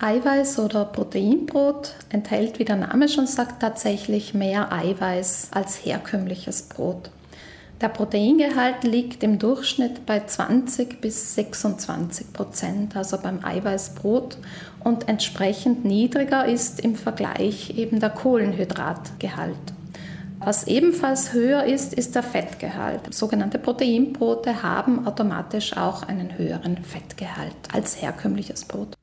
[0.00, 7.10] Eiweiß oder Proteinbrot enthält, wie der Name schon sagt, tatsächlich mehr Eiweiß als herkömmliches Brot.
[7.80, 14.38] Der Proteingehalt liegt im Durchschnitt bei 20 bis 26 Prozent, also beim Eiweißbrot,
[14.84, 19.56] und entsprechend niedriger ist im Vergleich eben der Kohlenhydratgehalt.
[20.38, 23.12] Was ebenfalls höher ist, ist der Fettgehalt.
[23.12, 28.97] Sogenannte Proteinbrote haben automatisch auch einen höheren Fettgehalt als herkömmliches Brot.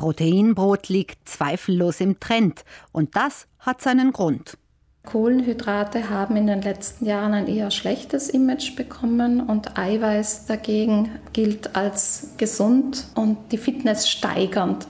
[0.00, 4.56] Proteinbrot liegt zweifellos im Trend und das hat seinen Grund.
[5.04, 11.76] Kohlenhydrate haben in den letzten Jahren ein eher schlechtes Image bekommen und Eiweiß dagegen gilt
[11.76, 14.86] als gesund und die Fitness steigernd.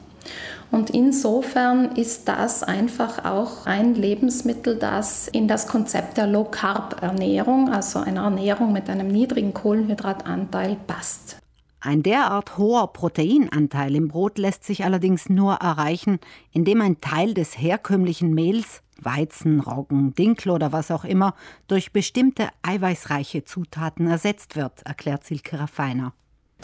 [0.70, 7.98] Und insofern ist das einfach auch ein Lebensmittel, das in das Konzept der Low-Carb-Ernährung, also
[7.98, 11.40] einer Ernährung mit einem niedrigen Kohlenhydratanteil, passt.
[11.82, 16.18] Ein derart hoher Proteinanteil im Brot lässt sich allerdings nur erreichen,
[16.52, 21.34] indem ein Teil des herkömmlichen Mehls, Weizen, Roggen, Dinkel oder was auch immer,
[21.68, 26.12] durch bestimmte eiweißreiche Zutaten ersetzt wird, erklärt Silke Raffiner.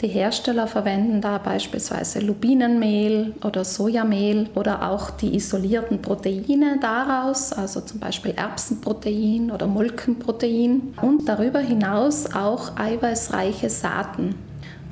[0.01, 7.81] Die Hersteller verwenden da beispielsweise Lubinenmehl oder Sojamehl oder auch die isolierten Proteine daraus, also
[7.81, 14.35] zum Beispiel Erbsenprotein oder Molkenprotein und darüber hinaus auch eiweißreiche Saaten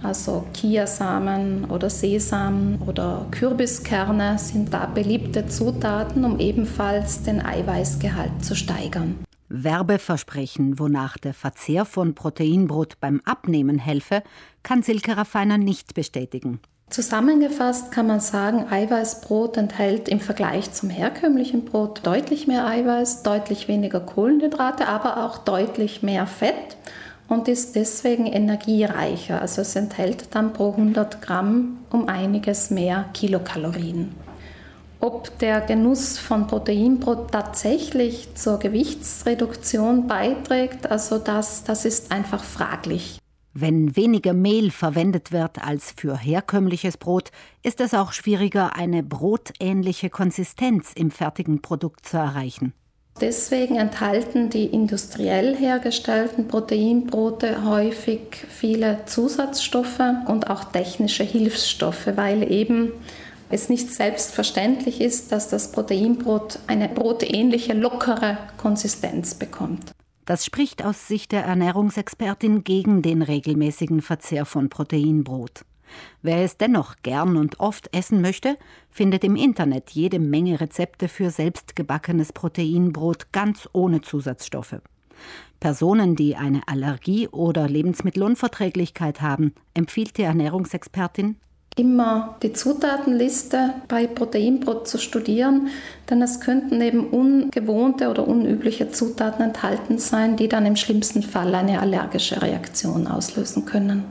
[0.06, 8.56] also Kiasamen oder Sesam oder Kürbiskerne sind da beliebte Zutaten, um ebenfalls den Eiweißgehalt zu
[8.56, 9.16] steigern.
[9.50, 14.24] Werbeversprechen, wonach der Verzehr von Proteinbrot beim Abnehmen helfe,
[14.64, 16.60] kann Silke Raffiner nicht bestätigen.
[16.90, 23.68] Zusammengefasst kann man sagen, Eiweißbrot enthält im Vergleich zum herkömmlichen Brot deutlich mehr Eiweiß, deutlich
[23.68, 26.78] weniger Kohlenhydrate, aber auch deutlich mehr Fett
[27.28, 29.42] und ist deswegen energiereicher.
[29.42, 34.14] Also es enthält dann pro 100 Gramm um einiges mehr Kilokalorien.
[35.00, 43.20] Ob der Genuss von Proteinbrot tatsächlich zur Gewichtsreduktion beiträgt, also das, das ist einfach fraglich.
[43.54, 47.32] Wenn weniger Mehl verwendet wird als für herkömmliches Brot,
[47.64, 52.74] ist es auch schwieriger, eine brotähnliche Konsistenz im fertigen Produkt zu erreichen.
[53.22, 62.92] Deswegen enthalten die industriell hergestellten Proteinbrote häufig viele Zusatzstoffe und auch technische Hilfsstoffe, weil eben
[63.50, 69.92] es nicht selbstverständlich ist, dass das Proteinbrot eine brotähnliche, lockere Konsistenz bekommt.
[70.26, 75.64] Das spricht aus Sicht der Ernährungsexpertin gegen den regelmäßigen Verzehr von Proteinbrot.
[76.22, 78.58] Wer es dennoch gern und oft essen möchte,
[78.90, 84.82] findet im Internet jede Menge Rezepte für selbstgebackenes Proteinbrot ganz ohne Zusatzstoffe.
[85.60, 91.38] Personen, die eine Allergie oder Lebensmittelunverträglichkeit haben, empfiehlt die Ernährungsexpertin
[91.76, 95.68] immer die Zutatenliste bei Proteinbrot zu studieren,
[96.10, 101.54] denn es könnten eben ungewohnte oder unübliche Zutaten enthalten sein, die dann im schlimmsten Fall
[101.54, 104.06] eine allergische Reaktion auslösen können.